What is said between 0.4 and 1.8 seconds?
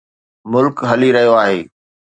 ملڪ هلي رهيو آهي.